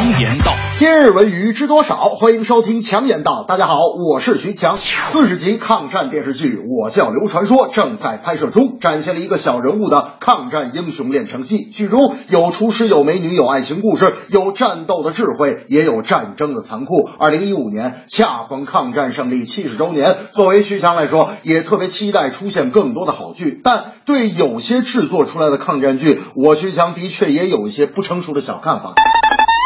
[0.00, 2.08] 强言道，今日文娱知多少？
[2.08, 3.44] 欢迎收听强言道。
[3.46, 4.78] 大家好，我是徐强。
[4.78, 11.64] 四十集抗战电视剧《我叫刘传说》正在拍摄中，展现了一个小人物的抗战英雄练成记。
[11.64, 17.06] 剧中有厨师，有美女，有爱情故事，有战斗的智慧，也有战争的残酷。
[17.18, 23.60] 二零一五年恰逢抗战胜利七十周年，作为徐强来说，也特别期待出现更多的好剧。
[23.62, 28.94] 但对有些制作出来的抗战剧，我徐强的确也有一些不成熟的小看法。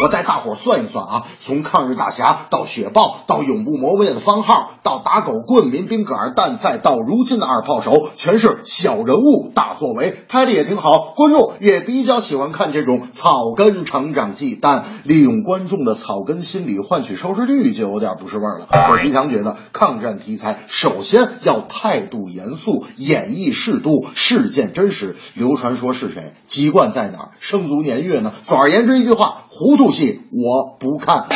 [0.00, 14.58] 我带大伙算一算啊，从抗日大侠到雪豹，到永不磨灭的番号，到打狗棍、民兵戈尔蛋再到如今的二炮手，全是小人物大作为，拍的也挺好，观众也比较喜欢看这种草根成长记。
[14.60, 18.68] 但利用观众的草根心理换取收视率，就有点不是味儿了。
[18.90, 25.16] 我徐强觉得，抗战题材首先要态度严肃，演绎适度，事件真实。
[25.34, 26.32] 流传说是谁？
[26.46, 27.30] 籍贯在哪儿？
[27.40, 28.32] 生卒年月呢？
[28.42, 31.26] 总而言之，一句话，糊涂戏我不看。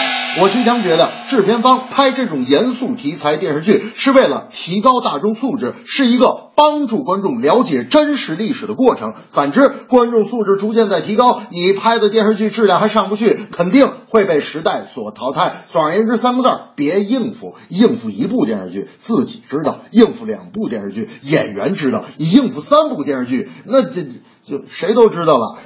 [0.40, 9.14] 我徐强觉得，制片方拍这种严肃题材电视剧是为了提高大众素质，是一个帮助观众了解真实历史的过程。
[9.30, 15.62] 反之，观众素质逐渐在提高，你拍的电视剧质量还上不去，肯定会被时代所淘汰。
[15.68, 17.54] 总而言之，三个字儿：别应付。
[17.68, 24.02] 应付一部电视剧，自己知道；应付两部电视剧，演员知道；你应付三部电视剧，那这
[24.44, 25.56] 就谁都知道了。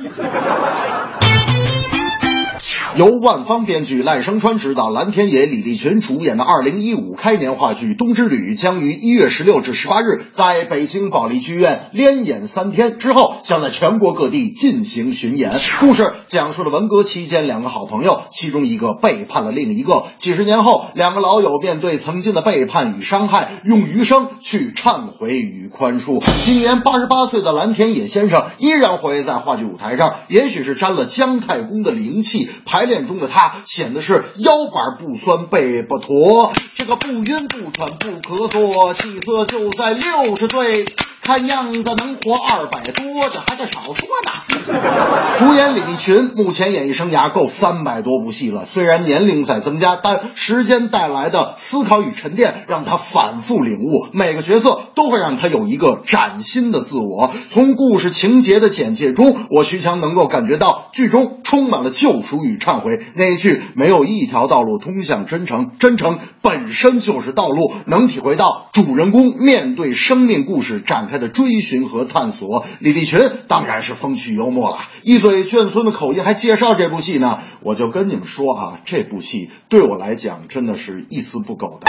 [3.00, 15.50] 由万方编剧、赖声川执导、蓝天野、李立群主演的2015开年话剧《冬之旅》将于1月16至18日在北京保利剧院连演三天，之后将在全国各地进行巡演。
[15.80, 26.22] 故事讲述了文革期间两个好朋友，其中一个背叛了另一个，几十年后，两个老友面对曾经的背叛与伤害，用余生去忏悔与宽恕。
[26.44, 40.84] 今年88岁的蓝天野先生依然活跃在话剧舞台上，也许是沾了姜太公的灵气，排店中的他显得是腰板不酸背不驼，这个不晕不喘不咳嗽，气色就在六十岁。
[41.22, 44.32] 看样子能活二百多，这还得少说呢。
[45.40, 57.32] 主演李立群目前演艺生涯够三百多部戏了，虽然年龄在增加，但时间带来的思考与沉淀让他反复领悟，每个角色都会让他有一个崭新的自我。
[57.48, 63.00] 从故事情节的简介中，我徐强能够感觉到剧中充满了救赎与忏悔。
[63.14, 72.66] 那一句“没有一条道路通向真诚，真诚本身就是道路”，能体会到主人公面对生命故事展开的追寻和探索。
[72.78, 77.38] 李立群当然是风趣幽默了，一嘴眷村的口音还介绍这部戏呢。
[77.62, 81.86] 我就跟你们说啊，这部戏对我来讲真的是一丝不苟的。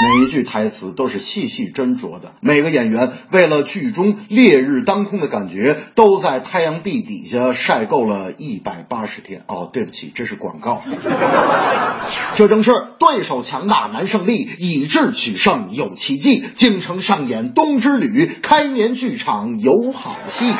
[0.00, 9.42] 每一句台词都是细细斟酌的，每个演员为了剧中烈日当空的感觉，都在太阳地底下晒够了一百八十天。
[9.48, 10.80] 哦，对不起，这是广告。
[12.36, 16.44] 这正是对手强大难胜利，以智取胜有奇迹。
[16.54, 20.54] 京城上演《冬之旅》，开年剧场有好戏。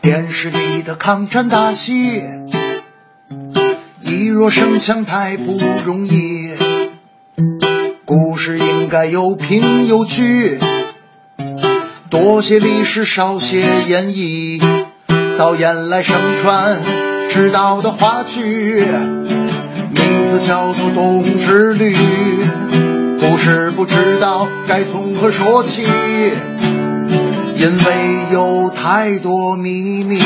[0.00, 2.22] 电视里的抗战大戏，
[4.00, 6.52] 一若声响太不容易。
[8.04, 10.58] 故事应该有凭有据，
[12.08, 14.62] 多些历史，少些演绎。
[15.36, 16.80] 导演来上传
[17.28, 18.86] 指导的话剧，
[19.90, 21.94] 名字叫做《冬之旅》。
[23.46, 30.20] 知不知道该从何说起，因为有太多秘密。